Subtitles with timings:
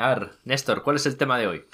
[0.00, 1.64] A ver, Néstor, ¿cuál es el tema de hoy?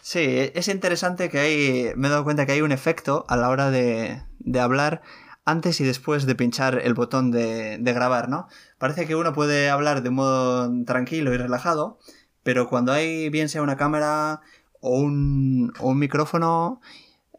[0.00, 1.92] Sí, es interesante que hay.
[1.94, 5.02] Me he dado cuenta que hay un efecto a la hora de, de hablar
[5.44, 8.48] antes y después de pinchar el botón de, de, grabar, ¿no?
[8.78, 12.00] Parece que uno puede hablar de modo tranquilo y relajado,
[12.42, 14.40] pero cuando hay bien sea una cámara
[14.80, 16.80] o un, o un micrófono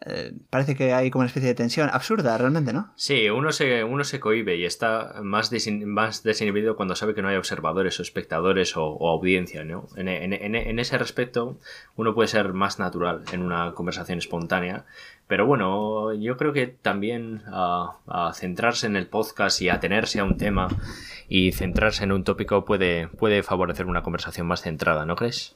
[0.05, 2.91] eh, parece que hay como una especie de tensión absurda realmente, ¿no?
[2.95, 5.51] Sí, uno se, uno se cohibe y está más,
[5.85, 9.87] más desinhibido cuando sabe que no hay observadores o espectadores o, audiencia, ¿no?
[9.95, 11.59] En, en, ese respecto,
[11.95, 14.85] uno puede ser más natural en una conversación espontánea,
[15.27, 20.23] pero bueno, yo creo que también a, a centrarse en el podcast y atenerse a
[20.23, 20.67] un tema
[21.27, 25.53] y centrarse en un tópico puede, puede favorecer una conversación más centrada, ¿no crees?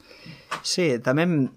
[0.62, 1.52] Sí, también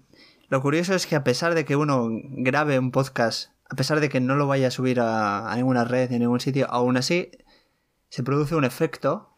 [0.48, 4.08] lo curioso es que a pesar de que uno grabe un podcast, a pesar de
[4.08, 7.30] que no lo vaya a subir a, ninguna red, en ningún sitio, aún así
[8.08, 9.30] se produce un efecto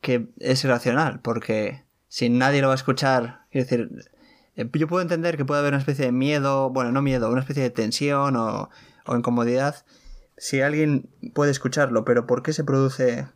[0.00, 3.90] que es irracional, porque si nadie lo va a escuchar, es decir,
[4.56, 7.40] eh, yo puedo entender que puede haber una especie de miedo, bueno, no miedo, una
[7.40, 8.70] especie de tensión o
[9.06, 9.84] incomodidad
[10.38, 13.28] si alguien puede escucharlo, pero ¿por qué se produce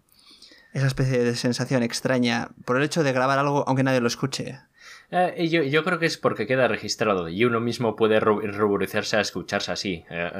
[0.73, 4.61] esa especie de sensación extraña por el hecho de grabar algo aunque nadie lo escuche?
[5.15, 9.21] Eh, yo, yo, creo que es porque queda registrado y uno mismo puede ruborizarse a
[9.21, 10.31] escucharse así, eh,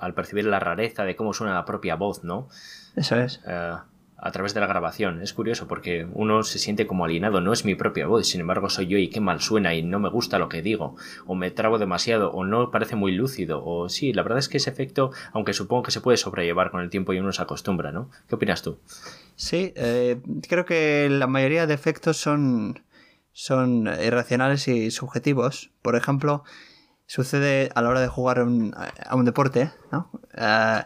[0.00, 2.48] al percibir la rareza de cómo suena la propia voz, ¿no?
[2.96, 3.40] Eso es.
[3.46, 3.76] Eh,
[4.18, 5.22] a través de la grabación.
[5.22, 8.68] Es curioso porque uno se siente como alienado, no es mi propia voz, sin embargo
[8.68, 11.52] soy yo y qué mal suena y no me gusta lo que digo, o me
[11.52, 15.12] trabo demasiado, o no parece muy lúcido, o sí, la verdad es que ese efecto,
[15.32, 18.10] aunque supongo que se puede sobrellevar con el tiempo y uno se acostumbra, ¿no?
[18.28, 18.78] ¿Qué opinas tú?
[19.36, 19.74] Sí,
[20.48, 22.80] creo que la mayoría de efectos son
[23.38, 25.70] son irracionales y subjetivos.
[25.82, 26.42] Por ejemplo,
[27.04, 30.10] sucede a la hora de jugar a un deporte, ¿no?
[30.32, 30.82] Eh,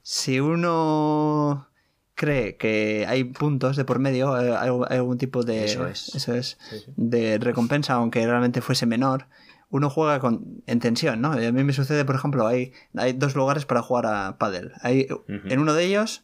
[0.00, 1.66] si uno
[2.14, 6.56] cree que hay puntos de por medio, eh, hay, algún tipo de, eso es.
[6.94, 9.26] de recompensa, aunque realmente fuese menor,
[9.68, 11.32] uno juega con, en tensión, ¿no?
[11.32, 14.70] A mí me sucede, por ejemplo, hay, hay dos lugares para jugar a pádel.
[14.82, 16.22] Hay, En uno de ellos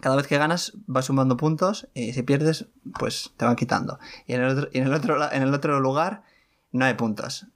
[0.00, 2.66] cada vez que ganas vas sumando puntos y si pierdes,
[2.98, 3.98] pues te van quitando.
[4.26, 6.22] Y en el otro, en el otro, en el otro lugar
[6.70, 7.46] no hay puntos.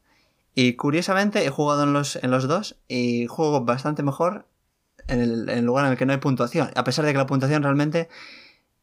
[0.54, 4.46] Y curiosamente he jugado en los, en los dos y juego bastante mejor
[5.08, 6.70] en el, en el lugar en el que no hay puntuación.
[6.74, 8.08] A pesar de que la puntuación realmente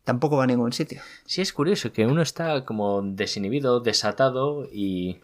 [0.04, 1.02] tampoco va a ningún sitio.
[1.26, 5.20] Sí, es curioso que uno está como desinhibido, desatado y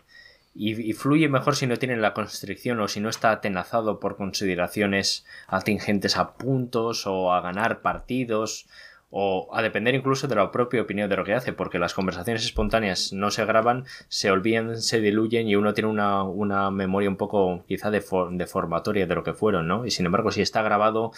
[0.55, 5.25] y, fluye mejor si no tiene la constricción o si no está atenazado por consideraciones
[5.47, 8.67] atingentes a puntos o a ganar partidos
[9.11, 12.45] o a depender incluso de la propia opinión de lo que hace, porque las conversaciones
[12.45, 17.17] espontáneas no se graban, se olvidan, se diluyen y uno tiene una, una memoria un
[17.17, 19.85] poco quizá deformatoria de lo que fueron, ¿no?
[19.85, 21.11] Y sin embargo, si está grabado,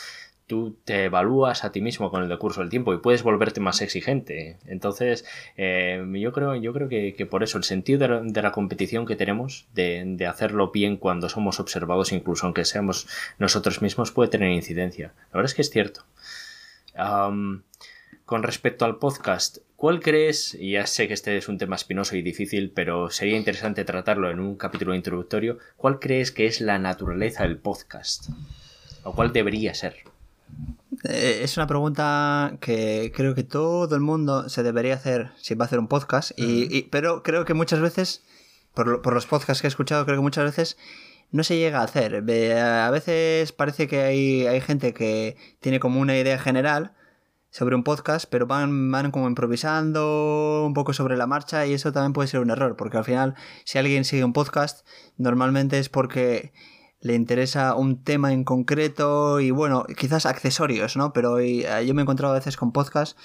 [0.52, 3.82] tú te evalúas a ti mismo con el decurso del tiempo y puedes volverte más
[3.82, 4.58] exigente.
[4.66, 5.24] Entonces,
[5.56, 9.70] eh, yo creo, yo creo que, por eso el sentido de la, competición que tenemos,
[9.74, 13.08] de, hacerlo bien cuando somos observados, incluso aunque seamos
[13.40, 15.14] nosotros mismos, puede tener incidencia.
[15.32, 16.04] La verdad es que es cierto.
[18.26, 22.18] con respecto al podcast, ¿cuál crees, y ya sé que este es un tema espinoso
[22.18, 26.78] y difícil, pero sería interesante tratarlo en un capítulo introductorio, ¿cuál crees que es la
[26.78, 28.28] naturaleza del podcast?
[29.06, 30.11] ¿O cuál debería ser?
[31.04, 35.66] Eh, es una pregunta que creo que todo el mundo se debería hacer si va
[35.66, 38.24] a hacer un podcast, y, pero creo que muchas veces,
[38.74, 40.78] por, por, los podcasts que he escuchado, creo que muchas veces
[41.32, 42.16] no se llega a hacer.
[42.16, 46.94] A veces parece que hay, hay gente que tiene como una idea general
[47.50, 51.92] sobre un podcast, pero van, van como improvisando un poco sobre la marcha y eso
[51.92, 53.36] también puede ser un error, porque al final
[53.66, 54.88] si alguien sigue un podcast,
[55.18, 56.54] normalmente es porque
[57.02, 61.14] le interesa un tema en concreto y bueno, quizás accesorios, ¿no?
[61.14, 63.18] Pero eh, yo me he encontrado a veces con podcasts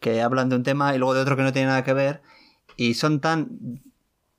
[0.00, 2.22] que hablan de un tema y luego de otro que no tiene nada que ver
[2.76, 3.82] y son tan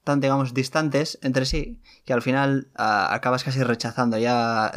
[0.04, 4.72] tan, digamos, distantes entre sí, que al final acabas casi rechazando ya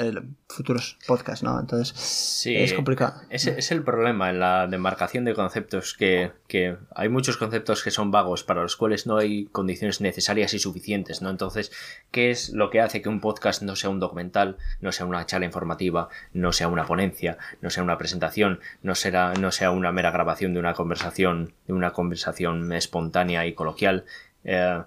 [0.49, 1.59] futuros podcasts, ¿no?
[1.59, 3.15] Entonces, es complicado.
[3.31, 7.91] Ese es el problema en la demarcación de conceptos, que, que, hay muchos conceptos que
[7.91, 11.31] son vagos, para los cuales no hay condiciones necesarias y suficientes, ¿no?
[11.31, 11.73] Entonces,
[12.11, 15.25] ¿qué es lo que hace que un podcast no sea un documental, no sea una
[15.25, 19.93] charla informativa, no sea una ponencia, no sea una presentación, no, será, no sea una
[19.93, 24.05] mera grabación de una conversación, de una conversación espontánea y coloquial?
[24.45, 24.83] Eh,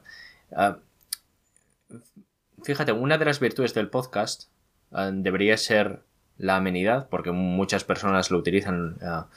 [0.55, 0.77] Ah,
[2.63, 4.49] fíjate, una de las virtudes del podcast
[4.91, 6.03] ah, debería ser
[6.37, 9.27] la amenidad, porque muchas personas lo utilizan ah,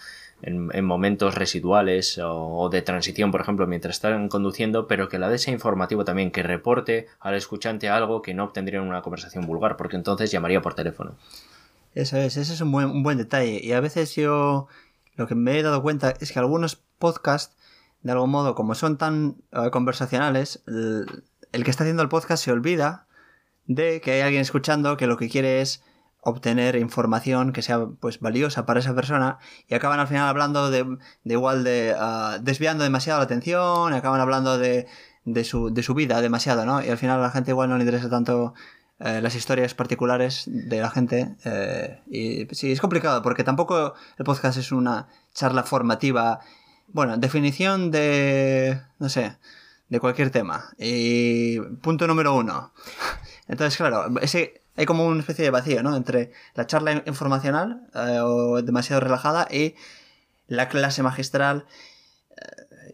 [0.42, 5.38] en, momentos residuales o, de transición, por ejemplo, mientras están conduciendo, pero que la de
[5.38, 9.76] sea informativo también, que reporte al escuchante algo que no obtendría en una conversación vulgar,
[9.76, 11.16] porque entonces llamaría por teléfono.
[11.94, 13.60] Eso es, ese es un buen, un buen detalle.
[13.60, 14.68] Y a veces yo
[15.16, 17.56] lo que me he dado cuenta es que algunos podcasts
[18.02, 22.44] de algún modo, como son tan eh, conversacionales, el, el que está haciendo el podcast
[22.44, 23.06] se olvida
[23.66, 25.82] de que hay alguien escuchando que lo que quiere es
[26.20, 30.84] obtener información que sea pues valiosa para esa persona y acaban al final hablando de,
[31.24, 34.86] de igual de ah, desviando demasiado la atención, acaban hablando de,
[35.24, 36.82] de, su, de su vida demasiado, ¿no?
[36.84, 38.54] Y al final a la gente igual no le interesa tanto
[39.00, 41.36] eh, las historias particulares de la gente.
[41.44, 46.40] eh, y sí, es complicado porque tampoco el podcast es una charla formativa.
[46.88, 49.36] Bueno, definición de, no sé,
[49.88, 50.64] de cualquier tema.
[50.78, 52.72] Y punto número uno.
[53.46, 55.96] Entonces, claro, ese, hay como una especie de vacío, ¿no?
[55.96, 59.74] Entre la charla informacional eh, o demasiado relajada y
[60.46, 61.66] la clase magistral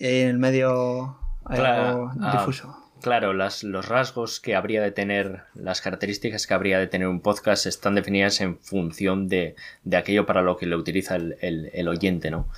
[0.00, 2.76] eh, en el medio hay Claro, ah, difuso.
[3.02, 7.20] Claro, las, los rasgos que habría de tener, las características que habría de tener un
[7.20, 11.70] podcast están definidas en función de, de aquello para lo que lo utiliza el, el-
[11.74, 12.48] el oyente, ¿no?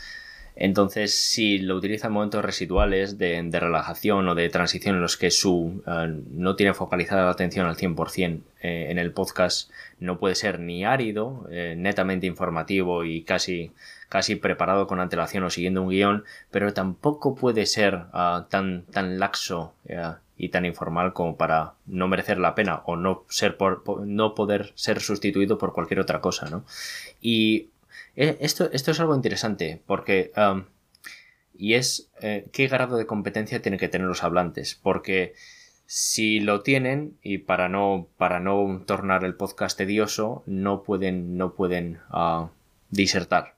[0.59, 5.31] Entonces, si lo utiliza en momentos residuales de, relajación o de transición en los que
[5.31, 9.71] su eh, no tiene focalizada la atención al 100% eh, en el podcast,
[10.01, 13.73] no puede ser ni árido, eh, netamente informativo y casi,
[14.09, 19.19] casi preparado con antelación o siguiendo un guion, pero tampoco puede ser ah, tan, tan
[19.19, 23.83] laxo eh, y tan informal como para no merecer la pena o no, ser por,
[24.07, 26.65] no poder ser sustituido por cualquier otra cosa, ¿no?
[27.21, 27.69] Y
[28.17, 30.33] esto, esto es algo interesante porque...
[30.35, 30.67] am,
[31.59, 34.79] y es eh, qué grado de competencia tienen que tener los hablantes.
[34.83, 35.35] Porque
[35.87, 41.55] si lo tienen, y para no, para no tornar el podcast tedioso, no pueden, no
[41.55, 42.51] pueden ah,
[42.91, 43.55] disertar.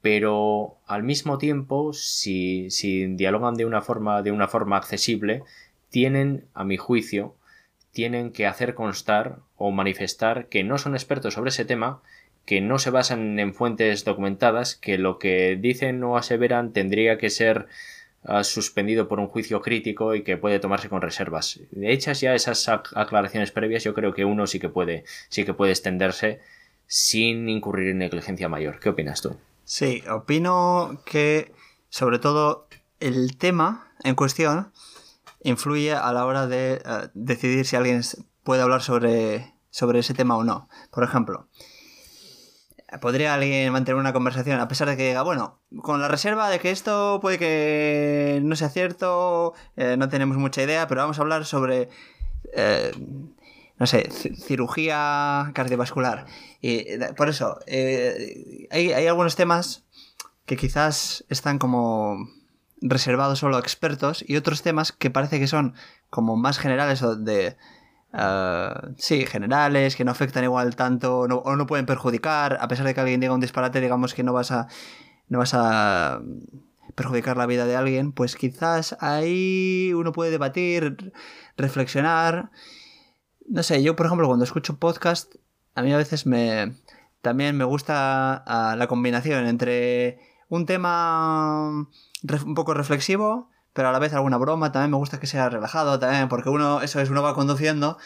[0.00, 5.42] Pero al mismo tiempo, si, si dialogan de una forma, de una forma accesible,
[5.88, 7.34] tienen, a mi juicio,
[7.92, 12.02] tienen que hacer constar o manifestar que no son expertos sobre ese tema,
[12.44, 17.30] que no se basan en fuentes documentadas, que lo que dicen o aseveran tendría que
[17.30, 17.66] ser
[18.24, 21.60] ah, suspendido por un juicio crítico y que puede tomarse con reservas.
[21.80, 25.54] Hechas ya esas ac- aclaraciones previas, yo creo que uno sí que puede, sí que
[25.54, 26.40] puede extenderse
[26.86, 28.78] sin incurrir en negligencia mayor.
[28.78, 29.36] ¿Qué opinas tú?
[29.64, 31.52] Sí, opino que
[31.88, 32.68] sobre todo
[33.00, 34.70] el tema en cuestión
[35.42, 36.80] influye a la hora de eh,
[37.14, 38.02] decidir si alguien
[38.42, 40.68] puede hablar sobre, sobre ese tema o no.
[40.90, 41.48] Por ejemplo,
[43.00, 46.58] ¿podría alguien mantener una conversación a pesar de que diga, bueno, con la reserva de
[46.58, 51.22] que esto puede que no sea cierto, eh, no tenemos mucha idea, pero vamos a
[51.22, 51.88] hablar sobre...
[52.54, 52.92] eh,
[53.76, 56.26] no sé, ci- cirugía cardiovascular.
[56.60, 59.84] Y eh, por eso, hay, hay algunos temas
[60.46, 62.28] que quizás están como
[62.80, 65.74] reservados solo a expertos y otros temas que parece que son
[66.10, 67.56] como más generales o de...
[68.14, 72.94] ah, sí, generales, que no afectan igual tanto o no pueden perjudicar, a pesar de
[72.94, 74.68] que alguien diga un disparate, digamos que no vas a...
[75.28, 76.20] No vas a
[76.94, 81.12] perjudicar la vida de alguien, pues quizás ahí uno puede debatir,
[81.56, 82.50] reflexionar.
[83.48, 85.34] No sé, yo por ejemplo cuando escucho podcast,
[85.74, 86.74] a mí a veces me
[87.20, 90.18] también me gusta ah, la combinación entre
[90.48, 91.88] un tema
[92.44, 95.98] un poco reflexivo, pero a la vez alguna broma, también me gusta que sea relajado
[95.98, 97.98] también, porque uno, eso es, uno va conduciendo,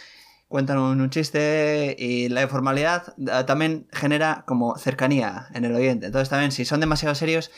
[0.48, 6.06] cuentan un, un chiste y la informalidad ah, también genera como cercanía en el oyente.
[6.06, 7.50] Entonces también si son demasiado serios,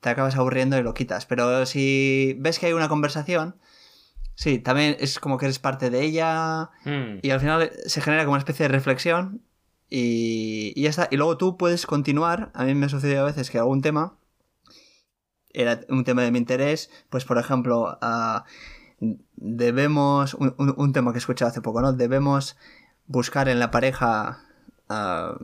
[0.00, 1.24] te acabas aburriendo y lo quitas.
[1.24, 3.56] Pero si ves que hay una conversación,
[4.34, 8.24] sí, también es como que eres parte de ella Hmm, y al final se genera
[8.24, 9.42] como una especie de reflexión
[9.88, 11.06] y, y ya está.
[11.12, 12.50] Y luego tú puedes continuar.
[12.54, 14.17] A mí me ha sucedido a veces que algún tema
[15.62, 16.90] era un tema de mi interés.
[17.10, 18.44] Pues, por ejemplo, ah,
[19.36, 20.34] debemos.
[20.34, 21.92] Un, un- un tema que he escuchado hace poco, ¿no?
[21.92, 22.56] Debemos
[23.06, 24.40] buscar en la pareja
[24.88, 25.36] ah,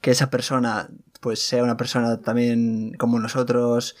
[0.00, 0.88] que esa persona
[1.20, 3.96] pues sea una persona también como nosotros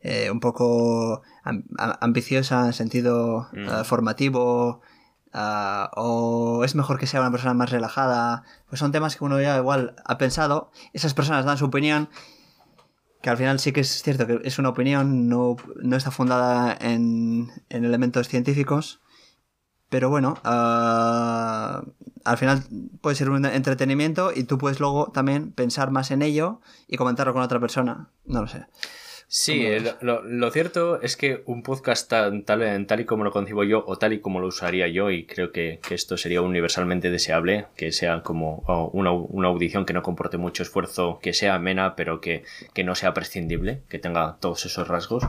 [0.00, 1.22] eh, un poco
[2.00, 3.68] ambiciosa en sentido Mm.
[3.68, 4.80] eh, formativo
[5.34, 9.38] ah, o es mejor que sea una persona más relajada pues son temas que uno
[9.40, 12.08] ya igual ha pensado esas personas dan su opinión
[13.22, 16.76] que al final sí que es cierto que es una opinión no, no está fundada
[16.80, 19.00] en, en elementos científicos
[19.88, 21.84] pero bueno, ah,
[22.24, 22.64] al final
[23.00, 27.32] puede ser un entretenimiento y tú puedes luego también pensar más en ello y comentarlo
[27.32, 28.10] con otra persona.
[28.24, 28.66] No lo sé.
[29.28, 33.32] Sí, ¿Cómo eh, lo, cierto es que un podcast tan- tal, tal y como lo
[33.32, 36.42] concibo yo o tal y como lo usaría yo, y creo que, que esto sería
[36.42, 41.32] universalmente deseable, que sea como oh, una, una audición que no comporte mucho esfuerzo, que
[41.32, 45.24] sea amena, pero que, que no sea prescindible, que tenga todos esos rasgos.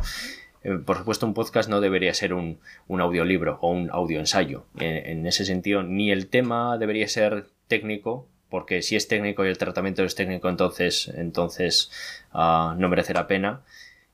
[0.64, 4.66] Eh, Por supuesto, un podcast no debería ser un, un audiolibro o un audioensayo.
[4.80, 9.50] En, en ese sentido, ni el tema debería ser técnico, porque si es técnico y
[9.50, 11.92] el tratamiento es técnico, entonces, entonces
[12.32, 13.62] ah, no merece la pena.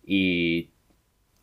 [0.05, 0.69] Y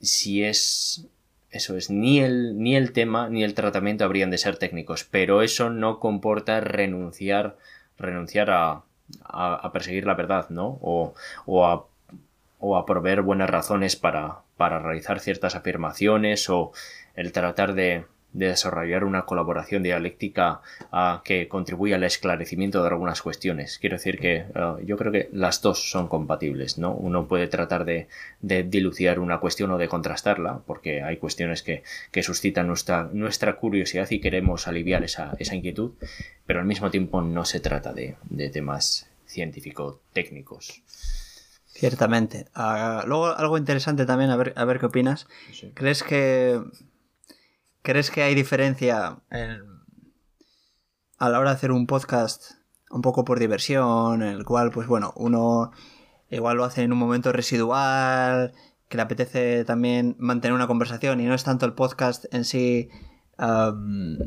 [0.00, 1.08] si es
[1.50, 5.42] eso es, ni el, ni el tema ni el tratamiento habrían de ser técnicos, pero
[5.42, 7.56] eso no comporta renunciar,
[7.98, 8.82] renunciar a,
[9.24, 10.78] a, perseguir la verdad, ¿no?
[10.80, 11.14] O,
[11.46, 11.86] o, a,
[12.60, 16.72] o a proveer buenas razones para, para realizar ciertas afirmaciones o
[17.14, 20.60] el tratar de, de desarrollar una colaboración dialéctica
[20.92, 23.78] uh, que contribuya al esclarecimiento de algunas cuestiones.
[23.78, 26.92] Quiero decir que uh, yo creo que las dos son compatibles, ¿no?
[26.92, 28.08] Uno puede tratar de,
[28.40, 31.82] de, dilucidar una cuestión o de contrastarla, porque hay cuestiones que,
[32.12, 35.92] que suscitan nuestra, nuestra curiosidad y queremos aliviar esa, esa inquietud,
[36.46, 40.82] pero al mismo tiempo no se trata de, de temas científico-técnicos.
[41.66, 42.46] Ciertamente.
[42.56, 45.26] Uh, luego algo interesante también, a ver, a ver qué opinas.
[45.52, 45.70] Sí.
[45.74, 46.60] ¿Crees que
[47.82, 49.62] ¿Crees que hay diferencia en,
[51.18, 52.52] a la hora de hacer un podcast
[52.90, 55.70] un poco por diversión, en el cual, pues bueno, uno
[56.28, 58.52] igual lo hace en un momento residual,
[58.88, 62.90] que le apetece también mantener una conversación y no es tanto el podcast en sí
[63.38, 64.18] um,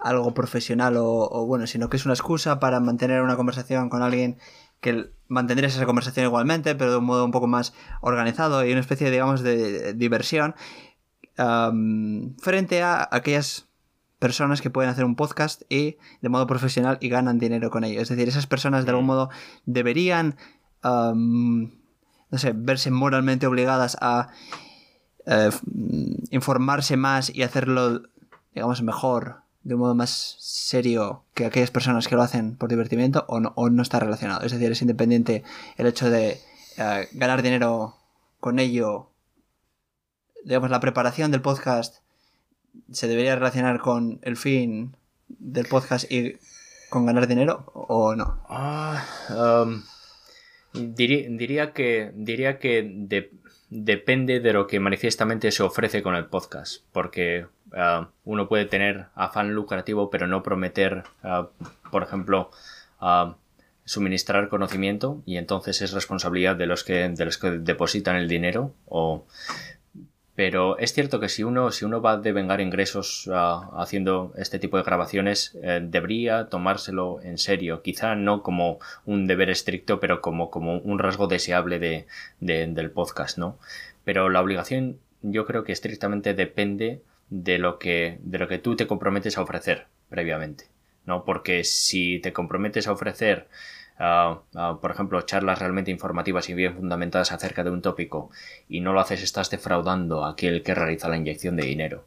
[0.00, 4.38] algo profesional o, bueno, sino que es una excusa para mantener una conversación con alguien
[4.80, 8.80] que mantendrías esa conversación igualmente, pero de un modo un poco más organizado y una
[8.80, 10.56] especie, digamos, de diversión
[11.42, 13.66] um, frente a aquellas
[14.18, 18.00] personas que pueden hacer un podcast y de modo profesional y ganan dinero con ello.
[18.00, 19.30] Es decir, esas personas de algún modo
[19.66, 20.36] deberían,
[20.84, 21.72] um,
[22.30, 24.28] no sé, verse moralmente obligadas a
[25.26, 25.50] uh,
[26.30, 28.02] informarse más y hacerlo,
[28.54, 33.24] digamos, mejor, de un modo más serio que aquellas personas que lo hacen por divertimiento
[33.28, 34.44] o no, o no está relacionado.
[34.44, 35.42] Es decir, es independiente
[35.76, 36.40] el hecho de
[36.78, 37.96] uh, ganar dinero
[38.38, 39.11] con ello
[40.44, 42.02] digamos, la preparación del podcast
[42.90, 44.96] se debería relacionar con el fin
[45.28, 46.36] del podcast y
[46.90, 48.42] con ganar dinero o no?
[48.48, 49.82] Ah, um,
[50.72, 53.30] diría, diría, que, diría que de,
[53.70, 59.06] depende de lo que manifiestamente se ofrece con el podcast, porque uh, uno puede tener
[59.14, 61.46] afán lucrativo pero no prometer, uh,
[61.90, 62.50] por ejemplo,
[63.00, 63.32] uh,
[63.84, 68.74] suministrar conocimiento y entonces es responsabilidad de los que, de los que depositan el dinero
[68.86, 69.24] o
[70.44, 74.58] pero es cierto que si uno, si uno va a devengar ingresos uh, haciendo este
[74.58, 77.80] tipo de grabaciones, eh, debería tomárselo en serio.
[77.80, 82.08] Quizá no como un deber estricto, pero como, como un rasgo deseable de,
[82.40, 83.56] de, del podcast, ¿no?
[84.02, 88.74] Pero la obligación yo creo que estrictamente depende de lo que, de lo que tú
[88.74, 90.64] te comprometes a ofrecer previamente,
[91.06, 91.24] ¿no?
[91.24, 93.46] Porque si te comprometes a ofrecer
[93.98, 98.30] Uh, uh, por ejemplo, charlas realmente informativas y bien fundamentadas acerca de un tópico
[98.68, 102.06] y no lo haces, estás defraudando a aquel que realiza la inyección de dinero.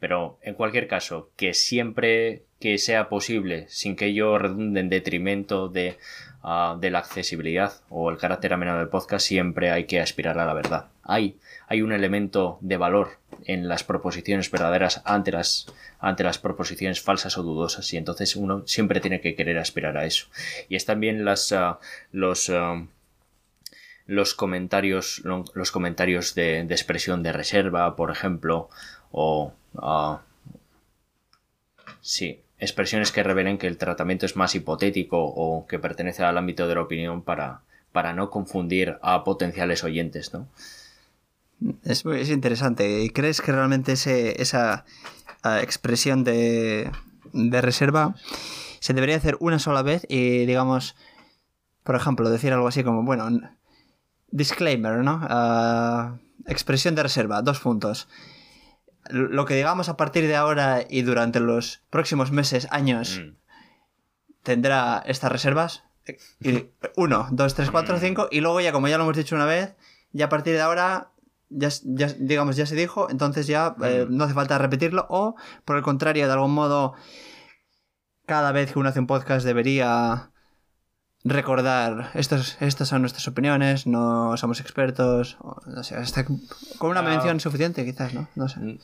[0.00, 5.68] Pero, en cualquier caso, que siempre que sea posible, sin que ello redunde en detrimento
[5.68, 5.98] de,
[6.42, 10.46] uh, de la accesibilidad o el carácter ameno del podcast, siempre hay que aspirar a
[10.46, 10.88] la verdad.
[11.12, 11.36] Hay,
[11.82, 15.66] un elemento de valor en las proposiciones verdaderas ante las,
[15.98, 20.04] ante las proposiciones falsas o dudosas y entonces uno siempre tiene que querer aspirar a
[20.04, 20.26] eso.
[20.68, 21.76] Y es también las, uh,
[22.12, 22.48] los...
[22.48, 22.86] Uh,
[24.06, 28.68] los comentarios los comentarios de, expresión de reserva por ejemplo
[29.12, 30.16] o uh,
[32.00, 36.68] sí expresiones que revelen que el tratamiento es más hipotético o que pertenece al ámbito
[36.68, 37.62] de la opinión para,
[37.92, 40.46] para no confundir a potenciales oyentes, ¿no?
[41.84, 43.02] Es, es interesante.
[43.02, 44.84] ¿Y crees que realmente ese, esa
[45.44, 46.90] uh, expresión de,
[47.32, 48.14] de reserva
[48.80, 50.96] se debería hacer una sola vez y, digamos,
[51.82, 53.28] por ejemplo, decir algo así como, bueno,
[54.30, 55.16] disclaimer, ¿no?
[55.16, 56.18] Uh,
[56.50, 58.08] expresión de reserva, dos puntos
[59.10, 63.36] lo que digamos a partir de ahora y durante los próximos meses, años, mm.
[64.42, 65.84] tendrá estas reservas.
[66.40, 68.00] Y uno, dos, tres, cuatro, mm.
[68.00, 68.28] cinco.
[68.30, 69.74] Y luego ya, como ya lo hemos dicho una vez,
[70.12, 71.09] ya a partir de ahora,
[71.50, 75.06] ya, ya digamos, ya se dijo, entonces ya eh, no hace falta repetirlo.
[75.10, 76.94] O, por el contrario, de algún modo,
[78.26, 80.30] cada vez que uno hace un podcast debería
[81.22, 87.36] recordar, estos, estas son nuestras opiniones, no somos expertos, no sé, hasta con una mención
[87.36, 88.28] uh, suficiente quizás, ¿no?
[88.36, 88.78] No, sé.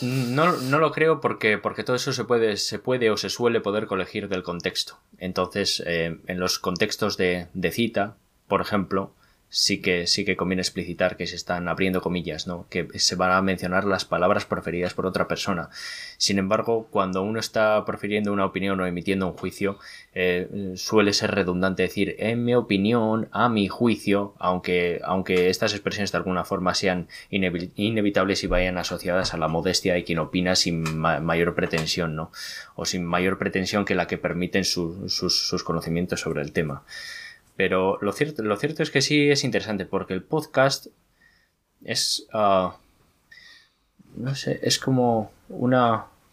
[0.00, 3.60] no, no lo creo porque, porque todo eso se puede, se puede o se suele
[3.60, 4.98] poder colegir del contexto.
[5.18, 8.16] Entonces, eh, en los contextos de, de, cita,
[8.48, 9.12] por ejemplo,
[9.56, 12.66] sí que, sí que conviene explicitar que se están abriendo comillas, ¿no?
[12.68, 15.70] Que se van a mencionar las palabras preferidas por otra persona.
[16.18, 19.78] Sin embargo, cuando uno está prefiriendo una opinión o emitiendo un juicio,
[20.12, 26.12] eh, suele ser redundante decir en mi opinión, a mi juicio, aunque, aunque estas expresiones
[26.12, 30.82] de alguna forma sean inevitables y vayan asociadas a la modestia de quien opina sin
[30.98, 32.30] mayor pretensión, ¿no?
[32.74, 36.84] O sin mayor pretensión que la que permiten sus, sus conocimientos sobre el tema.
[37.56, 40.88] Pero lo cierto, lo cierto es que sí es interesante porque el podcast
[41.84, 42.26] es...
[42.32, 42.76] Ah,
[44.16, 45.74] no sé, es como un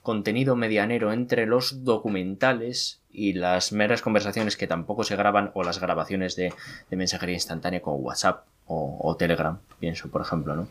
[0.02, 5.80] contenido medianero entre los documentales y las meras conversaciones que tampoco se graban o las
[5.80, 6.54] grabaciones de,
[6.90, 10.68] mensajería instantánea como WhatsApp o, o, Telegram, pienso, por ejemplo, ¿no?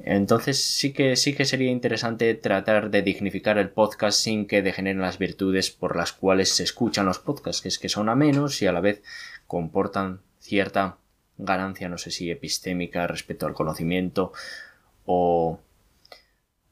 [0.00, 5.00] Entonces sí que, sí que sería interesante tratar de dignificar el podcast sin que degeneren
[5.00, 8.60] las virtudes por las cuales se escuchan los podcasts, que es que son a menos
[8.60, 9.02] y a la vez
[9.54, 10.96] comportan cierta
[11.38, 14.32] ganancia, no sé si epistémica respecto al conocimiento
[15.06, 15.60] o,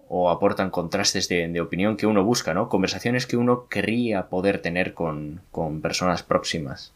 [0.08, 2.68] o aportan contrastes de, opinión que uno busca, ¿no?
[2.68, 6.92] Conversaciones que uno querría poder tener con, con personas próximas.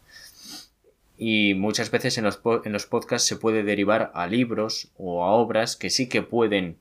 [1.17, 5.31] Y muchas veces en los, en los podcasts se puede derivar a libros o a
[5.31, 6.75] obras que sí que pueden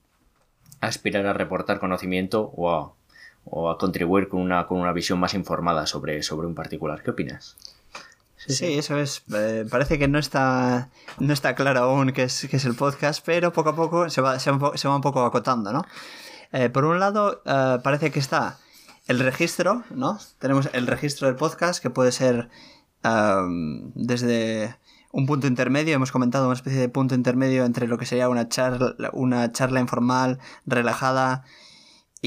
[0.81, 2.93] aspirar a reportar conocimiento o a,
[3.45, 7.05] o a contribuir con una, con una visión más informada sobre, sobre un particular.
[7.05, 7.57] ¿Qué opinas?
[8.49, 9.23] Sí, eso es.
[9.35, 13.71] Eh, parece que no está, no está claro aún qué es, el podcast, pero poco
[13.71, 15.85] a poco se va, se va, un poco acotando, ¿no?
[16.53, 18.59] Eh, por un lado, eh, parece que está
[19.09, 20.19] el registro, ¿no?
[20.39, 22.49] Tenemos el registro del podcast que puede ser
[23.95, 24.77] desde
[25.13, 28.49] un punto intermedio, hemos comentado una especie de punto intermedio entre lo que sería una
[28.49, 31.45] charla, una charla informal, relajada,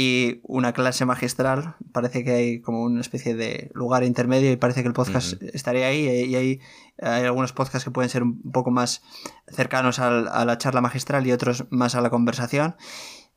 [0.01, 1.75] y una clase magistral.
[1.91, 5.87] Parece que hay como una especie de lugar intermedio y parece que el podcast estaría
[5.87, 6.61] ahí y hay,
[7.01, 9.01] hay, algunos podcasts que pueden ser un poco más
[9.49, 12.77] cercanos a la charla magistral y otros más a la conversación.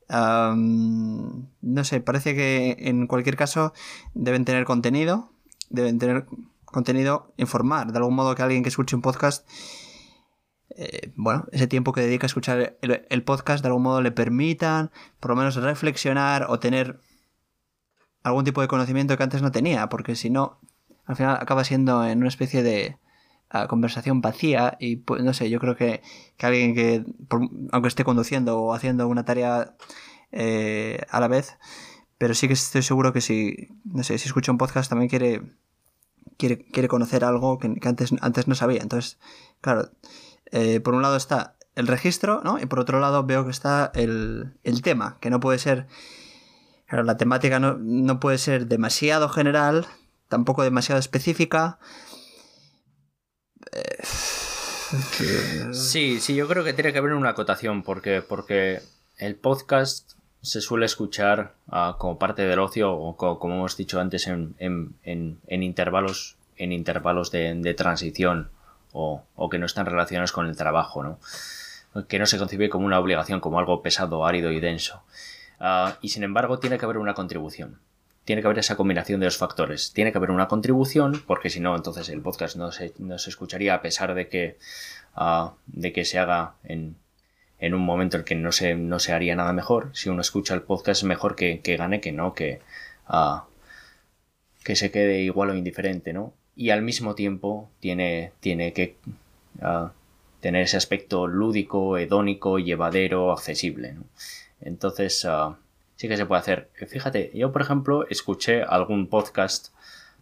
[0.09, 3.73] no sé, parece que en cualquier caso
[4.13, 5.31] deben tener contenido,
[5.69, 6.27] deben tener
[6.63, 9.45] contenido, informar, de algún modo que alguien que escuche un podcast
[10.75, 14.91] eh, bueno, ese tiempo que dedica a escuchar el, podcast de algún modo le permitan
[15.19, 16.99] por lo menos reflexionar o tener
[18.23, 20.59] algún tipo de conocimiento que antes no tenía, porque si no,
[21.05, 22.97] al final acaba siendo en una especie de
[23.49, 26.01] ah, conversación vacía y pues, no sé, yo creo que,
[26.41, 27.05] alguien que,
[27.71, 29.75] aunque esté conduciendo o haciendo una tarea
[30.31, 31.57] eh, a la vez,
[32.17, 35.41] pero sí que estoy seguro que si, no sé, si escucha un podcast también quiere,
[36.37, 38.81] quiere, quiere conocer algo que, que antes, antes no sabía.
[38.81, 39.19] Entonces,
[39.61, 39.91] claro,
[40.53, 42.59] eh, por un lado está el registro, ¿no?
[42.59, 45.87] Y por otro lado veo que está el, tema, que no puede ser...
[46.89, 49.87] La temática no, puede ser demasiado general,
[50.29, 51.79] tampoco demasiado específica.
[55.71, 58.83] Sí, sí, yo creo que tiene que haber una acotación, porque, porque
[59.17, 60.11] el podcast
[60.43, 64.53] se suele escuchar ah, como parte del ocio, o como hemos dicho antes, en,
[65.49, 68.51] intervalos, en intervalos de transición
[68.93, 71.19] o, que no están relacionados con el trabajo, ¿no?
[72.07, 75.03] que no se concibe como una obligación, como algo pesado, árido y denso.
[75.59, 77.79] Ah, y sin embargo, tiene que haber una contribución.
[78.25, 79.93] Tiene que haber esa combinación de los factores.
[79.93, 83.29] Tiene que haber una contribución, porque si no, entonces el podcast no se, no se
[83.29, 84.57] escucharía a pesar de que,
[85.15, 86.95] ah, de que se haga en,
[87.59, 89.91] en, un momento en que no se, no se haría nada mejor.
[89.93, 92.61] Si uno escucha el podcast es mejor que, gane que no, que,
[93.09, 93.41] uh,
[94.63, 96.33] que se quede igual o indiferente, ¿no?
[96.55, 98.95] Y al mismo tiempo tiene, tiene que
[99.61, 99.91] ah,
[100.39, 103.95] tener ese aspecto lúdico, hedónico, llevadero, accesible.
[104.61, 105.55] Entonces, uh,
[105.95, 106.69] sí que se puede hacer.
[106.87, 109.69] Fíjate, yo por ejemplo escuché algún podcast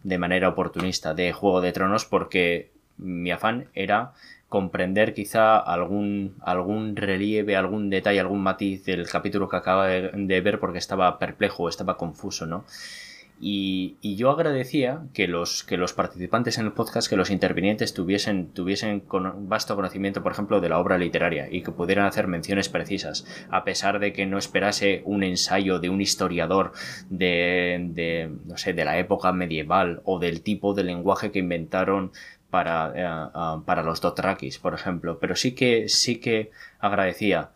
[0.04, 4.13] de manera oportunista de Juego de Tronos porque mi afán era
[4.48, 10.41] comprender quizá algún, algún relieve, algún detalle, algún matiz del capítulo que acaba de, de
[10.41, 12.65] ver porque estaba perplejo, estaba confuso, ¿no?
[13.43, 18.49] Y, yo agradecía que los, que los participantes en el podcast, que los intervinientes tuviesen,
[18.54, 22.69] tuviesen con vasto conocimiento, por ejemplo, de la obra literaria y que pudieran hacer menciones
[22.69, 26.73] precisas, a pesar de que no esperase un ensayo de un historiador
[27.10, 32.12] de, de no sé, de la época medieval o del tipo de lenguaje que inventaron
[32.51, 35.17] para, eh, para los Dothrakis, por ejemplo.
[35.17, 37.49] Pero sí que, sí que agradecía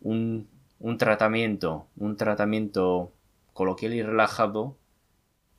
[0.00, 0.48] un,
[0.80, 3.12] un tratamiento, un tratamiento
[3.56, 4.76] coloquial y relajado,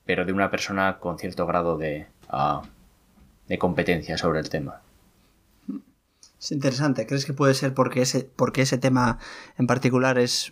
[0.05, 2.61] pero de una persona con cierto grado de, ah,
[3.47, 4.81] de competencia sobre el tema.
[6.39, 7.07] Es interesante.
[7.07, 9.17] ¿Crees que puede ser porque ese, porque ese tema
[9.57, 10.51] en particular es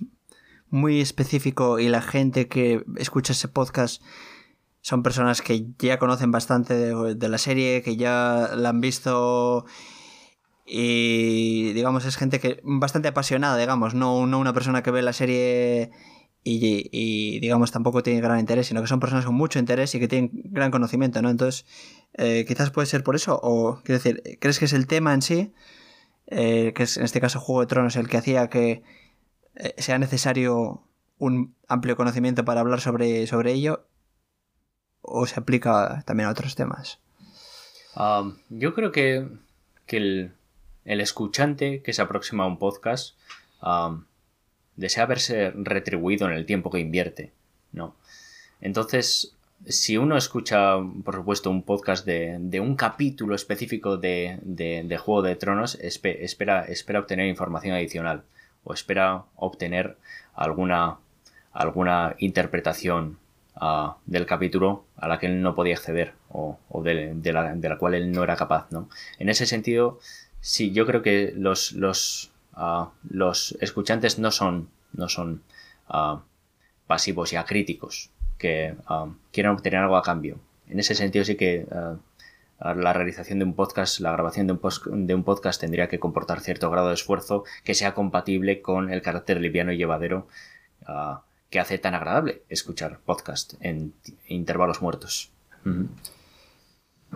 [0.69, 4.01] muy específico y la gente que escucha ese podcast
[4.81, 9.65] son personas que ya conocen bastante de, la serie, que ya la han visto
[10.65, 15.13] y digamos es gente que bastante apasionada, digamos, no, no una persona que ve la
[15.13, 15.91] serie
[16.47, 20.07] y, digamos tampoco tiene gran interés, sino que son personas con mucho interés y que
[20.07, 21.31] tienen gran conocimiento, ¿no?
[21.31, 21.65] Entonces,
[22.13, 25.23] eh, quizás puede ser por eso, o quiero decir, ¿crees que es el tema en
[25.23, 25.53] sí,
[26.27, 28.83] eh, que es en este caso Juego de Tronos, el que hacía que
[29.55, 30.83] eh, sea necesario
[31.17, 33.87] un amplio conocimiento para hablar sobre, sobre ello,
[35.01, 36.99] o se aplica también a otros temas?
[37.95, 39.27] Um, yo creo que,
[39.87, 40.35] que el,
[40.83, 43.15] el, escuchante que se aproxima a un podcast
[43.63, 44.03] um,
[44.75, 47.31] desea verse retribuido en el tiempo que invierte,
[47.71, 47.95] ¿no?
[48.61, 49.35] Entonces,
[49.67, 54.97] si uno escucha, por supuesto, un podcast de, de un capítulo específico de, de, de
[54.97, 58.23] Juego de Tronos, espera, espera obtener información adicional
[58.63, 59.97] o espera obtener
[60.33, 60.97] alguna,
[61.53, 63.17] alguna interpretación
[63.61, 67.55] uh, del capítulo a la que él no podía acceder o, o de, de, la,
[67.55, 68.67] de, la, cual él no era capaz.
[68.71, 68.89] ¿no?
[69.17, 69.99] En ese sentido,
[70.41, 75.41] sí, yo creo que los, los, uh, los escuchantes no son, no son
[75.89, 76.17] uh,
[76.87, 78.75] pasivos y acríticos que
[79.31, 80.37] quieran obtener algo a cambio.
[80.67, 81.65] En ese sentido sí que
[82.59, 86.41] la realización de un podcast, la grabación de un, de un, podcast tendría que comportar
[86.41, 90.27] cierto grado de esfuerzo que sea compatible con el carácter liviano y llevadero
[91.49, 93.93] que hace tan agradable escuchar podcast en
[94.27, 95.31] intervalos muertos.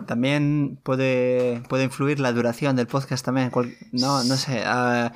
[0.06, 3.50] También puede, puede influir la duración del podcast también.
[3.92, 4.64] No, no sé.
[4.64, 5.12] A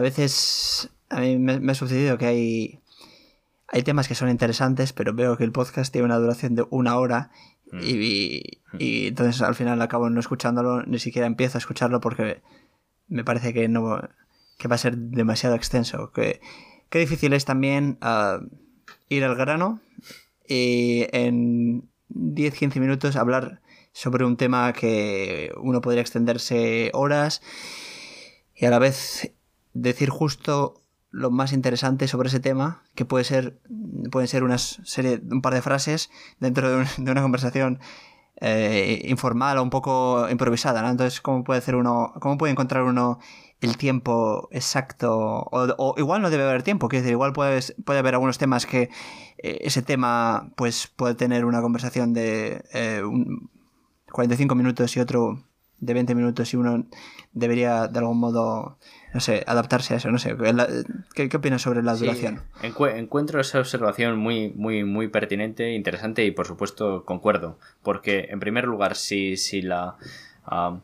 [0.00, 2.80] veces a mí me, me, ha sucedido que hay,
[3.68, 6.96] hay temas que son interesantes, pero veo que el podcast tiene una duración de una
[6.98, 7.30] hora
[7.72, 7.80] mm.
[7.82, 8.42] y, y,
[8.78, 12.42] y, entonces al final acabo no escuchándolo, ni siquiera empiezo a escucharlo porque
[13.08, 14.00] me parece que no
[14.56, 16.12] que va a ser demasiado extenso.
[16.12, 16.40] Que,
[16.90, 18.46] qué difícil es también uh,
[19.08, 19.80] ir al grano
[20.46, 23.60] y en 10-15 minutos hablar
[23.92, 27.42] sobre un tema que uno podría extenderse horas
[28.54, 29.34] y a la vez
[29.72, 33.58] decir justo lo más interesante sobre ese tema, que puede ser,
[34.10, 37.80] pueden ser unas serie, un par de frases dentro de, un, de una conversación
[38.40, 40.88] eh, informal o un poco improvisada, ¿no?
[40.88, 43.18] Entonces, ¿cómo puede hacer uno, cómo puede encontrar uno
[43.60, 45.46] el tiempo exacto?
[45.50, 48.88] O, igual no debe haber tiempo, quiero decir, igual puede, puede haber algunos temas que
[49.38, 53.50] eh, ese tema, pues, puede tener una conversación de eh, un
[54.12, 55.44] 45 minutos y otro
[55.78, 56.86] de 20 minutos y uno
[57.32, 58.78] debería de algún modo
[59.12, 60.36] no sé, adaptarse a eso, no sé.
[61.14, 62.42] ¿Qué, qué opinas sobre la duración?
[62.62, 67.58] Encuentro esa observación muy, muy, muy pertinente, interesante y por supuesto concuerdo.
[67.82, 69.96] Porque, en primer lugar, si, si la.
[70.50, 70.78] Uh,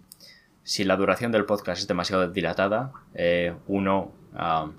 [0.62, 4.72] si la duración del podcast es demasiado dilatada, eh, uno, uh,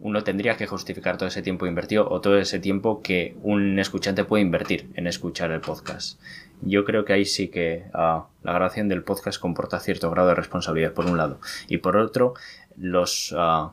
[0.00, 4.24] uno tendría que justificar todo ese tiempo invertido o todo ese tiempo que un escuchante
[4.24, 6.20] puede invertir en escuchar el podcast.
[6.60, 10.34] Yo creo que ahí sí que uh, la grabación del podcast comporta cierto grado de
[10.34, 11.40] responsabilidad, por un lado.
[11.68, 12.34] Y por otro,
[12.76, 13.70] los, uh,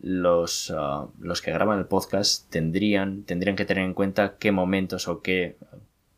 [0.00, 5.08] los, uh, los que graban el podcast tendrían, tendrían que tener en cuenta qué momentos
[5.08, 5.56] o qué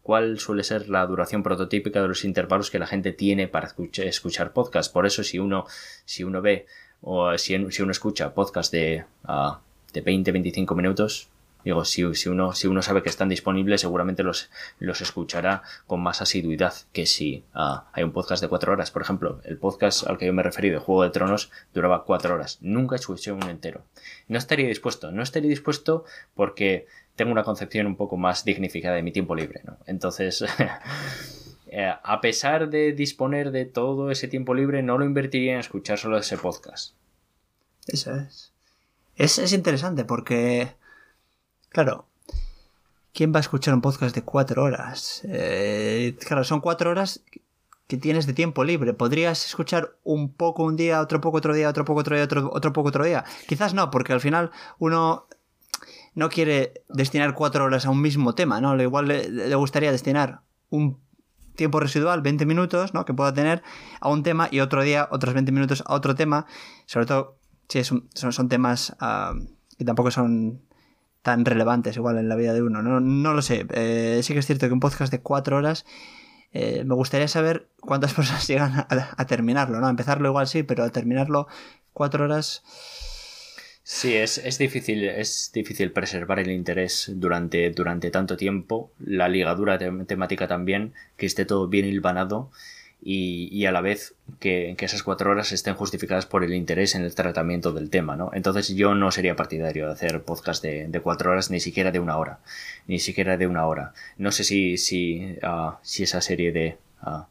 [0.03, 4.07] cuál suele ser la duración prototípica de los intervalos que la gente tiene para escuchar,
[4.07, 4.93] escuchar podcast.
[4.93, 5.65] Por eso si uno,
[6.05, 6.67] si uno ve
[7.03, 9.57] o si, si uno escucha podcast de, uh,
[9.93, 11.29] de 20-25 minutos,
[11.65, 16.01] Digo, si, si, uno, si uno sabe que están disponibles, seguramente los, los escuchará con
[16.01, 18.91] más asiduidad que si uh, hay un podcast de cuatro horas.
[18.91, 22.35] Por ejemplo, el podcast al que yo me referí de Juego de Tronos duraba cuatro
[22.35, 22.59] horas.
[22.61, 23.83] Nunca escuché uno entero.
[24.29, 25.13] No estaría dispuesto.
[25.13, 29.61] No estaría dispuesto porque tengo una concepción un poco más dignificada de mi tiempo libre.
[29.65, 29.77] ¿no?
[29.87, 30.45] Entonces,
[31.73, 35.99] eh, a pesar de disponer de todo ese tiempo libre, no lo invertiría en escuchar
[35.99, 36.95] solo ese podcast.
[37.87, 38.53] Eso es.
[39.17, 40.77] Es, es interesante porque
[41.73, 42.07] Claro.
[43.15, 45.23] ¿Quién va a escuchar un podcast de cuatro horas?
[45.25, 47.23] Eh, claro, son cuatro horas
[47.87, 48.95] que tienes de tiempo libre.
[48.95, 52.51] Podrías escuchar un poco un día, otro poco otro día, otro poco otro día, otro,
[52.53, 53.25] otro poco otro día.
[53.47, 55.27] Quizás no, porque al final uno
[56.15, 58.81] no quiere destinar cuatro horas a un mismo tema, ¿no?
[58.81, 60.99] Igual le, le gustaría destinar un
[61.55, 63.05] tiempo residual, 20 minutos, ¿no?
[63.05, 63.63] Que pueda tener
[64.01, 66.47] a un tema y otro día otros 20 minutos a otro tema.
[66.87, 67.39] Sobre todo
[67.69, 69.39] si es son, son, temas uh,
[69.79, 70.63] que tampoco son
[71.23, 72.83] tan relevantes igual en la vida de uno.
[72.83, 73.67] No, no lo sé.
[73.71, 75.87] Eh, sí que es cierto que un podcast de cuatro horas
[76.53, 78.87] eh, me gustaría saber cuántas personas llegan a,
[79.17, 79.87] a, terminarlo, ¿no?
[79.87, 81.47] A empezarlo igual sí, pero a terminarlo
[81.93, 82.63] cuatro horas.
[83.85, 89.77] Sí, es, es, difícil, es difícil preservar el interés durante, durante tanto tiempo, la ligadura
[90.07, 92.51] temática también, que esté todo bien hilvanado
[93.03, 96.95] y, y, a la vez que, que, esas cuatro horas estén justificadas por el interés
[96.95, 98.31] en el tratamiento del tema, ¿no?
[98.35, 101.99] Entonces yo no sería partidario de hacer podcast de, de cuatro horas, ni siquiera de
[101.99, 102.39] una hora,
[102.87, 103.95] ni siquiera de una hora.
[104.17, 107.25] No sé si, si, uh, si esa serie de, uh,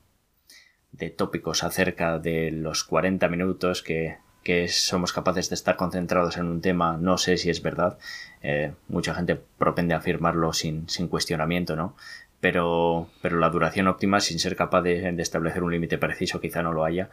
[0.92, 6.46] de tópicos acerca de los 40 minutos que, que somos capaces de estar concentrados en
[6.46, 7.98] un tema, no sé si es verdad.
[8.42, 11.96] Eh, mucha gente propende a afirmarlo sin, sin cuestionamiento, ¿no?
[12.40, 16.74] Pero, pero la duración óptima, sin ser capaz de, establecer un límite preciso, quizá no
[16.74, 17.10] lo haya.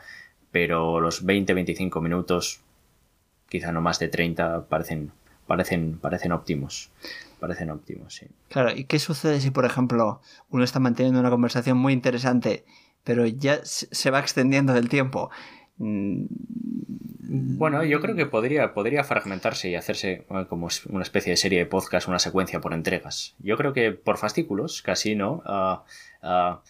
[0.50, 2.62] Pero los 20-25 minutos,
[3.50, 5.12] quizá no más de 30, parecen,
[5.46, 6.90] parecen, parecen óptimos.
[7.40, 8.26] Parecen óptimos, sí.
[8.48, 12.64] Claro, ¿y qué sucede si, por ejemplo, uno está manteniendo una conversación muy interesante,
[13.04, 15.30] pero ya se va extendiendo del tiempo?
[15.78, 16.26] Mm,
[17.58, 21.58] bueno, yo creo que podría, podría fragmentarse y hacerse eh, como una especie de serie
[21.58, 23.34] de podcast, una secuencia por entregas.
[23.38, 25.42] Yo creo que por fascículos, casi, ¿no?
[25.44, 25.84] Ah,
[26.22, 26.62] ah,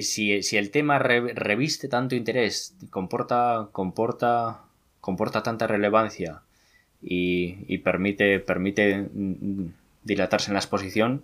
[0.00, 4.60] si, el tema reviste tanto interés, comporta, comporta,
[5.00, 6.42] comporta tanta relevancia
[7.02, 8.38] y, permite,
[9.12, 9.66] mm,
[10.04, 11.22] dilatarse en la exposición,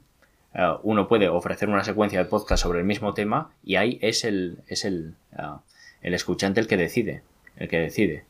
[0.55, 4.25] eh, uno puede ofrecer una secuencia de podcast sobre el mismo tema y ahí es
[4.25, 5.61] el, es el, ah,
[6.03, 7.23] el escuchante el que decide,
[7.57, 8.25] el que decide.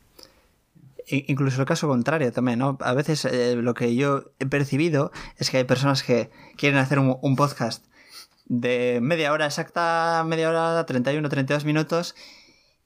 [1.11, 2.77] Incluso el caso contrario también, ¿no?
[2.81, 6.99] A veces eh, lo que yo he percibido es que hay personas que quieren hacer
[6.99, 7.83] un, podcast
[8.45, 12.15] de media hora exacta, media hora, 31, 32 minutos,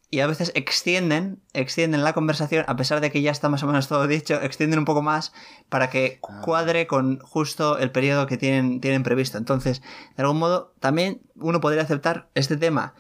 [0.10, 3.68] y a veces extienden, extienden la conversación, a pesar de que ya está más o
[3.68, 5.34] menos todo dicho, extienden un poco más
[5.68, 6.42] para que ah.
[6.46, 9.38] cuadre con justo el periodo que tienen, tienen previsto.
[9.38, 9.82] Entonces,
[10.16, 12.94] de algún modo, también uno podría aceptar este tema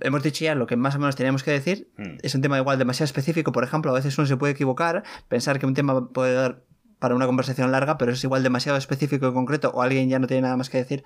[0.00, 1.90] hemos dicho ya lo que más o menos teníamos que decir.
[1.96, 2.16] Hmm.
[2.22, 5.58] Es un tema igual demasiado específico, por ejemplo, a veces uno se puede equivocar, pensar
[5.58, 6.62] que un tema puede dar
[6.98, 10.26] para una conversación larga, pero es igual demasiado específico y concreto, o alguien ya no
[10.26, 11.04] tiene nada más que decir.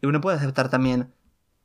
[0.00, 1.12] Y uno puede aceptar también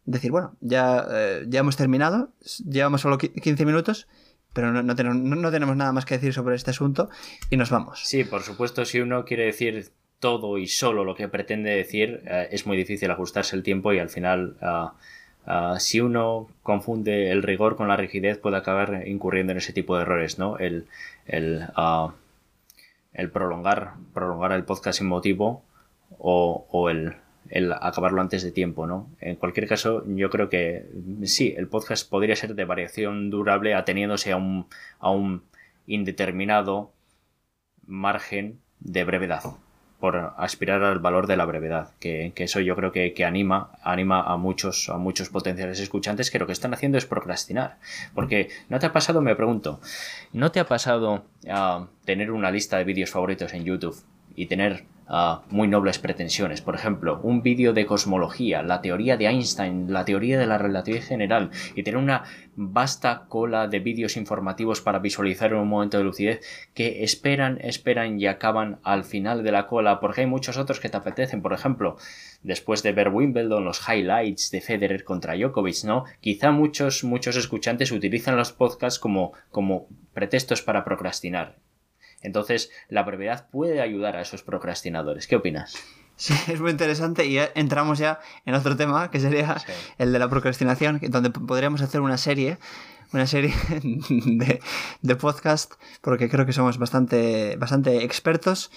[0.05, 2.31] decir, bueno, ya, eh, ya hemos terminado,
[2.65, 4.07] llevamos solo 15 minutos,
[4.53, 7.09] pero no, tenemos, no, tenemos nada más que decir sobre este asunto
[7.51, 8.01] y nos vamos.
[8.03, 12.47] Sí, por supuesto, si uno quiere decir todo y solo lo que pretende decir, eh,
[12.51, 14.57] es muy difícil ajustarse el tiempo y al final...
[14.61, 14.95] Ah,
[15.47, 19.95] Ah, si uno confunde el rigor con la rigidez puede acabar incurriendo en ese tipo
[19.95, 20.57] de errores, ¿no?
[20.57, 20.87] El,
[21.25, 22.13] el, ah,
[23.13, 25.63] el prolongar, prolongar el podcast sin motivo
[26.19, 27.15] o, o el,
[27.49, 29.07] el, acabarlo antes de tiempo, ¿no?
[29.21, 30.85] En cualquier caso, yo creo que
[31.23, 34.67] sí, el podcast podría ser de variación durable ateniéndose a un,
[34.99, 35.43] a un
[35.87, 36.91] indeterminado
[37.85, 39.43] margen de brevedad
[39.99, 44.37] por aspirar al valor de la brevedad, que, eso yo creo que, anima, anima a
[44.37, 47.77] muchos, a muchos potenciales escuchantes que lo que están haciendo es procrastinar.
[48.13, 49.79] Porque ¿no te ha pasado, me pregunto,
[50.33, 53.97] ¿no te ha pasado a tener una lista de vídeos favoritos en YouTube
[54.35, 54.83] y tener
[55.49, 56.61] muy nobles pretensiones.
[56.61, 61.03] Por ejemplo, un vídeo de cosmología, la teoría de Einstein, la teoría de la relatividad
[61.03, 62.23] general, y tener una
[62.55, 66.41] vasta cola de vídeos informativos para visualizar en un momento de lucidez
[66.73, 70.89] que esperan, esperan y acaban al final de la cola, porque hay muchos otros que
[70.89, 71.41] te apetecen.
[71.41, 71.97] Por ejemplo,
[72.43, 76.05] después de ver Wimbledon, los highlights de Federer contra Djokovic, ¿no?
[76.19, 81.66] Quizá muchos, muchos escuchantes utilizan los podcasts como, como pretextos para procrastinar.
[82.27, 85.27] Entonces, la brevedad puede ayudar a esos procrastinadores.
[85.27, 85.77] ¿Qué opinas?
[86.17, 89.55] Sí, es muy interesante y entramos ya en otro tema que sería
[89.97, 92.57] el de la procrastinación, donde podríamos hacer una serie,
[93.13, 93.53] una serie
[95.01, 98.71] de, podcast, porque creo que somos bastante, bastante expertos,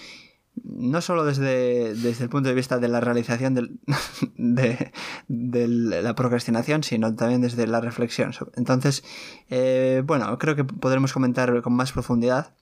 [0.63, 3.55] no solo desde, desde el punto de vista de la realización
[4.37, 4.93] de,
[5.29, 8.33] la procrastinación, sino también desde la reflexión.
[8.57, 9.03] Entonces,
[9.49, 12.53] eh, bueno, creo que podremos comentar con más profundidad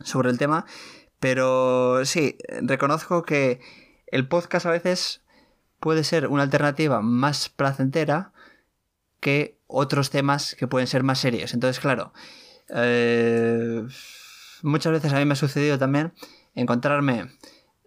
[0.00, 0.66] sobre el tema,
[1.20, 3.60] pero sí, reconozco que
[4.06, 5.22] el podcast a veces
[5.80, 8.32] puede ser una alternativa más placentera
[9.20, 11.54] que otros temas que pueden ser más serios.
[11.54, 12.12] Entonces, claro,
[12.74, 13.86] eh,
[14.62, 16.12] muchas veces a mí me ha sucedido también
[16.54, 17.30] encontrarme,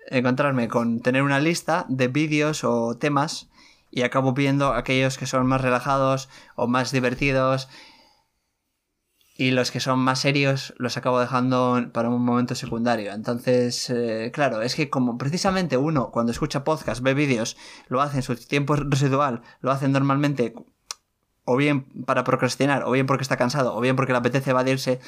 [0.07, 3.49] encontrarme con tener una lista de vídeos o temas
[3.91, 7.69] y acabo viendo aquellos que son más relajados o más divertidos
[9.37, 13.11] y los que son más serios los acabo dejando para un momento secundario.
[13.11, 17.57] Entonces, eh, claro, es que como precisamente uno cuando escucha podcast, ve vídeos,
[17.89, 20.53] lo hace en su tiempo residual, lo hace normalmente
[21.43, 24.99] o bien para procrastinar, o bien porque está cansado, o bien porque le apetece evadirse,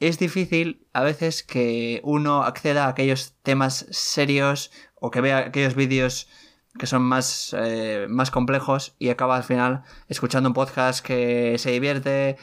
[0.00, 5.74] es difícil a veces que uno acceda a aquellos temas serios o que vea aquellos
[5.74, 6.28] vídeos
[6.78, 11.72] que son más, eh, más complejos y acaba al final escuchando un podcast que se
[11.72, 12.36] divierte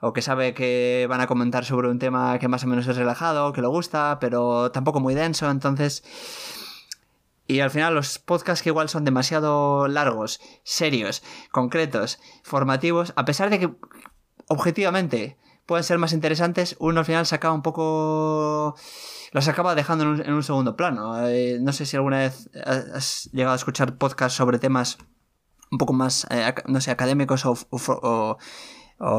[0.00, 2.96] o que sabe que van a comentar sobre un tema que más o menos es
[2.96, 6.02] relajado, que le gusta, pero tampoco muy denso, entonces...
[7.46, 13.50] Y al final los podcasts que igual son demasiado largos, serios, concretos, formativos, a pesar
[13.50, 13.74] de que
[14.46, 15.36] objetivamente
[15.66, 18.76] pueden ser más interesantes, uno al final se acaba un poco...
[19.32, 21.26] los acaba dejando en un, segundo plano.
[21.28, 24.98] Eh, no sé si alguna vez has llegado a escuchar podcasts sobre temas
[25.70, 28.38] un poco más, eh, no sé, académicos o,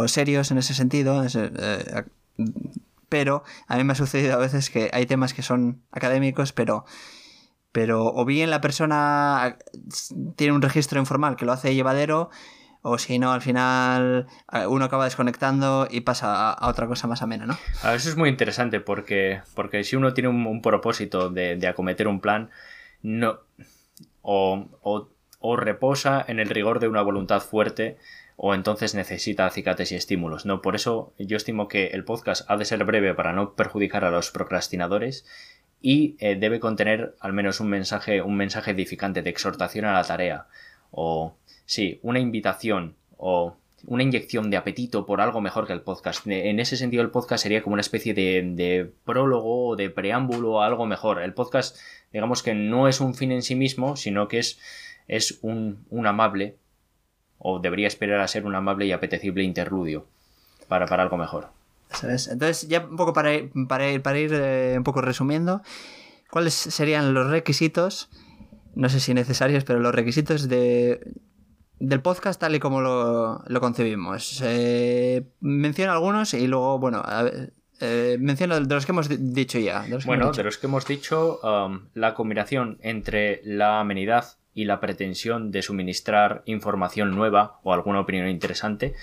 [0.07, 1.23] serios en ese sentido.
[1.23, 2.03] Eh,
[3.09, 6.85] pero a mí me ha sucedido a veces que hay temas que son académicos, pero
[7.71, 9.57] pero o bien la persona
[10.35, 12.29] tiene un registro informal que lo hace llevadero,
[12.81, 14.27] o si no, al final
[14.67, 17.57] uno acaba desconectando y pasa a, otra cosa más amena, ¿no?
[17.93, 22.49] Eso es muy interesante porque, porque si uno tiene un, propósito de, acometer un plan,
[23.03, 23.39] no,
[24.21, 24.67] o,
[25.39, 27.97] o, reposa en el rigor de una voluntad fuerte
[28.43, 30.63] o entonces necesita acicates y estímulos, ¿no?
[30.63, 34.09] Por eso yo estimo que el podcast ha de ser breve para no perjudicar a
[34.09, 35.27] los procrastinadores
[35.79, 40.03] y eh, debe contener al menos un mensaje, un mensaje edificante de exhortación a la
[40.03, 40.47] tarea
[40.89, 46.25] o sí, una invitación o una inyección de apetito por algo mejor que el podcast.
[46.25, 50.65] En ese sentido, el podcast sería como una especie de, prólogo o de preámbulo a
[50.65, 51.21] algo mejor.
[51.21, 51.77] El podcast,
[52.11, 54.59] digamos que no es un fin en sí mismo, sino que es,
[55.07, 56.55] es un, amable,
[57.43, 60.05] o debería esperar a ser un amable y apetecible interludio
[60.67, 61.49] para, para algo mejor.
[62.03, 65.61] Entonces, ya un poco para ir, para ir, para ir eh, un poco resumiendo,
[66.29, 68.09] ¿cuáles serían los requisitos?
[68.75, 71.01] No sé si necesarios, pero los requisitos de,
[71.79, 74.41] del podcast tal y como lo, concebimos.
[74.43, 77.03] Eh, menciono algunos y luego, bueno,
[77.81, 79.85] eh, menciono de los que hemos dicho ya.
[80.05, 85.51] bueno, de los que hemos dicho, um, la combinación entre la amenidad y la pretensión
[85.51, 88.93] de suministrar información nueva o alguna opinión interesante,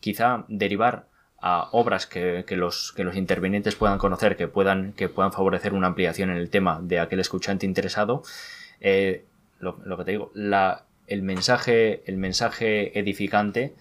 [0.00, 1.06] quizá derivar
[1.40, 5.86] a obras que, los, que los intervinientes puedan conocer, que puedan, que puedan favorecer una
[5.86, 8.22] ampliación en el tema de aquel escuchante interesado.
[8.80, 9.24] Eh,
[9.58, 13.74] lo, que te digo, la, el, mensaje, el mensaje edificante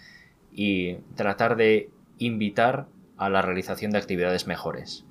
[0.51, 2.87] y tratar de invitar
[3.17, 5.05] a la realización de actividades mejores.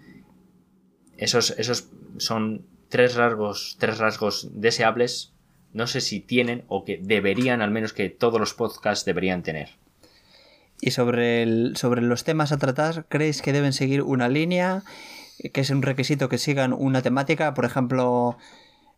[1.18, 5.34] Esos, esos son tres rasgos, tres rasgos deseables,
[5.72, 9.70] no sé si tienen o que deberían, al menos que todos los podcasts deberían tener.
[10.80, 14.82] Y sobre, el, sobre los temas a tratar, ¿creéis que deben seguir una línea?
[15.52, 17.54] ¿Que es un requisito que sigan una temática?
[17.54, 18.38] Por ejemplo,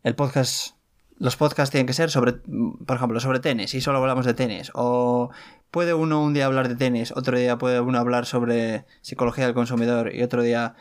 [0.03, 0.75] el podcast.
[1.17, 4.71] Los podcasts tienen que ser sobre, por ejemplo, sobre tenis, y solo hablamos de tenis.
[4.73, 5.29] O
[5.69, 9.53] puede uno un día hablar de tenis, otro día puede uno hablar sobre psicología del
[9.53, 10.75] consumidor y otro día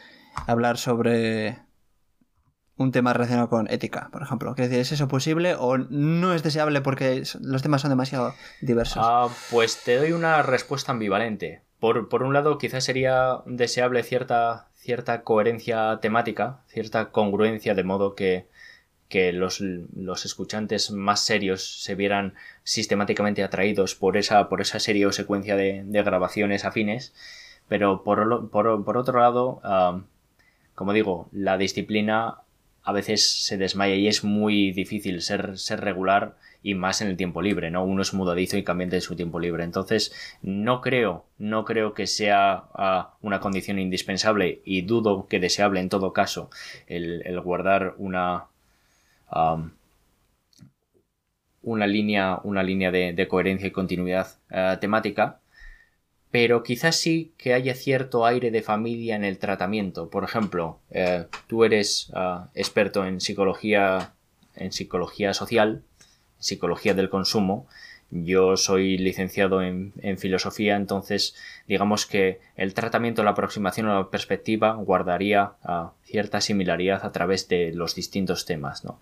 [0.46, 1.58] hablar sobre
[2.80, 4.54] un tema relacionado con ética, por ejemplo.
[4.54, 9.02] ¿Qué decir, ¿es eso posible o no es deseable porque los temas son demasiado diversos?
[9.04, 11.60] Ah, pues te doy una respuesta ambivalente.
[11.78, 18.48] Por, un lado, quizás sería deseable cierta, cierta coherencia temática, cierta congruencia, de modo que,
[19.34, 19.60] los,
[20.24, 25.84] escuchantes más serios se vieran sistemáticamente atraídos por esa, por esa serie o secuencia de,
[25.86, 27.12] grabaciones afines.
[27.68, 30.00] Pero por, por, otro lado, ah,
[30.74, 32.38] como digo, la disciplina
[32.82, 37.16] a veces se desmaya y es muy difícil ser, ser regular y más en el
[37.16, 37.84] tiempo libre, ¿no?
[37.84, 39.64] Uno es mudadizo y cambiante de su tiempo libre.
[39.64, 40.12] Entonces,
[40.42, 45.88] no creo, no creo que sea ah, una condición indispensable y dudo que deseable en
[45.88, 46.50] todo caso
[46.86, 48.46] el, guardar una,
[51.62, 55.40] una línea, una línea de, coherencia y continuidad ah, temática
[56.30, 60.10] pero quizás sí que haya cierto aire de familia en el tratamiento.
[60.10, 64.12] Por ejemplo, eh, tú eres ah, experto en psicología,
[64.54, 65.82] en psicología social,
[66.38, 67.66] psicología del consumo.
[68.12, 71.36] Yo soy licenciado en, filosofía, entonces
[71.68, 77.48] digamos que el tratamiento, la aproximación o la perspectiva guardaría ah, cierta similaridad a través
[77.48, 79.00] de los distintos temas, ¿no?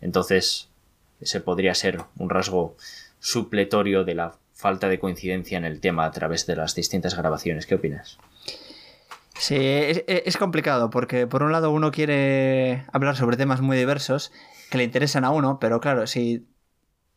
[0.00, 0.68] Entonces,
[1.20, 2.76] ese podría ser un rasgo
[3.18, 7.66] supletorio de la falta de coincidencia en el tema a través de las distintas grabaciones.
[7.66, 8.18] ¿Qué opinas?
[9.38, 14.32] Sí, es, complicado porque por un lado uno quiere hablar sobre temas muy diversos
[14.70, 16.48] que le interesan a uno, pero claro, si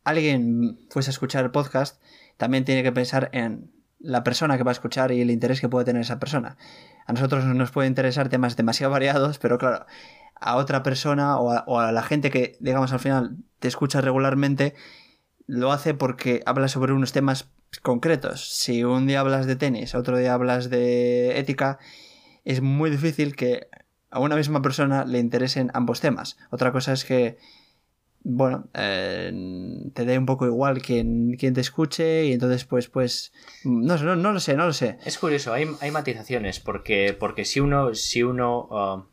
[0.04, 2.02] alguien fuese a escuchar el podcast,
[2.36, 5.70] también tiene que pensar en la persona que va a escuchar y el interés que
[5.70, 6.58] puede tener esa persona.
[7.06, 9.86] A nosotros nos puede interesar temas demasiado variados, pero claro,
[10.36, 14.02] a otra persona o a, o a la gente que, digamos, al final te escucha
[14.02, 14.76] regularmente,
[15.50, 17.50] lo hace porque habla sobre unos temas
[17.82, 18.56] concretos.
[18.56, 21.80] Si un día hablas de tenis, otro día hablas de ética,
[22.46, 23.68] es muy difícil que
[24.12, 26.38] a una misma persona le interesen ambos temas.
[26.52, 27.38] Otra cosa es que,
[28.22, 29.32] bueno, eh,
[29.96, 33.34] te dé un poco igual quien, quien, te escuche y entonces pues, pues,
[33.64, 35.00] no, no, no lo sé, no lo sé.
[35.04, 39.04] Es curioso, hay, hay matizaciones porque, porque si uno, si uno uh,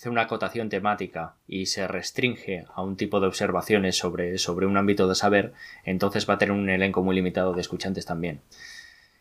[0.00, 4.78] hace una acotación temática y se restringe a un tipo de observaciones sobre, sobre un
[4.78, 5.52] ámbito de saber,
[5.84, 8.40] entonces va a tener un elenco muy limitado de escuchantes también.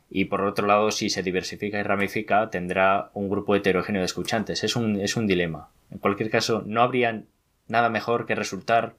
[0.09, 4.63] Y por otro lado, si se diversifica y ramifica, tendrá un grupo heterogéneo de escuchantes.
[4.63, 5.69] Es un, es un dilema.
[5.91, 7.23] En cualquier caso, no habría
[7.67, 8.95] nada mejor que resultar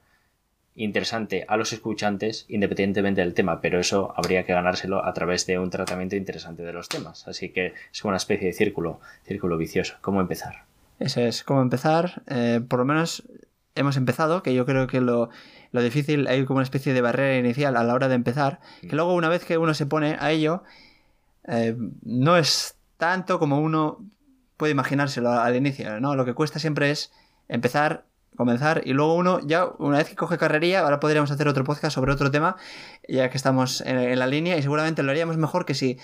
[0.74, 5.58] interesante a los escuchantes independientemente del tema, pero eso habría que ganárselo a través de
[5.58, 7.26] un tratamiento interesante de los temas.
[7.26, 9.96] Así que es una especie de círculo, círculo vicioso.
[10.02, 10.69] ¿Cómo empezar?
[11.00, 12.22] Eso es, cómo empezar.
[12.28, 13.24] Eh, por lo menos
[13.74, 15.30] hemos empezado, que yo creo que lo,
[15.72, 18.92] lo, difícil, hay como una especie de barrera inicial a la hora de empezar, que
[18.92, 18.96] mm.
[18.96, 20.62] luego una vez que uno se pone a ello,
[21.48, 24.04] eh, no es tanto como uno
[24.56, 26.14] puede imaginárselo al inicio, ¿no?
[26.14, 27.10] Lo que cuesta siempre es
[27.48, 28.04] empezar
[28.36, 31.94] comenzar y luego uno ya una vez que coge carrería ahora podríamos hacer otro podcast
[31.94, 32.56] sobre otro tema
[33.06, 35.98] ya que estamos en, la línea y seguramente lo haríamos mejor que si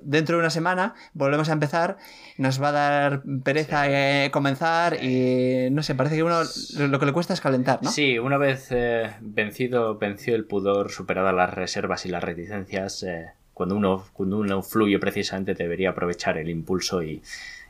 [0.00, 1.96] dentro de una semana volvemos a empezar
[2.38, 6.40] nos va a dar pereza eh, comenzar y no sé parece que uno
[6.78, 7.90] lo que le cuesta es calentar ¿no?
[7.90, 13.30] sí una vez eh, vencido venció el pudor superadas las reservas y las reticencias eh,
[13.54, 17.22] cuando uno cuando uno fluye precisamente debería aprovechar el impulso y,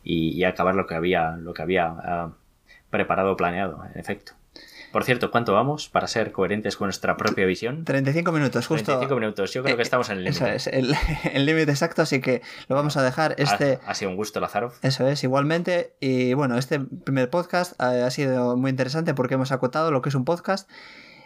[0.04, 2.32] y, acabar lo que había lo que había ah,
[2.92, 4.34] preparado, planeado, en efecto.
[4.92, 7.84] Por cierto, ¿cuánto vamos para ser coherentes con nuestra propia visión?
[7.84, 8.84] 35 minutos, justo.
[8.84, 10.54] 35 minutos, yo creo que eh, estamos en el límite.
[10.54, 10.94] Eso es,
[11.32, 13.34] el límite exacto, así que lo vamos a dejar.
[13.38, 13.78] Este...
[13.86, 14.74] Ha, sido un gusto, Lazarov.
[14.82, 15.94] Eso es, igualmente.
[16.00, 20.14] Y bueno, este primer podcast ha, sido muy interesante porque hemos acotado lo que es
[20.14, 20.70] un podcast.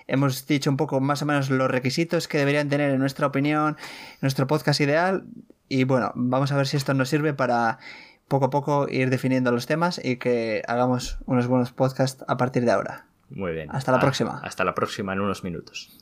[0.06, 3.76] Hemos dicho un poco más o menos los requisitos que deberían tener, en nuestra opinión,
[4.20, 5.24] nuestro podcast ideal.
[5.68, 7.78] Y bueno, vamos a ver si esto nos sirve para
[8.28, 12.64] poco a poco ir definiendo los temas y que hagamos unos buenos podcasts a partir
[12.64, 13.06] de ahora.
[13.30, 13.68] Muy bien.
[13.72, 14.40] Hasta la próxima.
[14.42, 15.96] Hasta la próxima en unos minutos.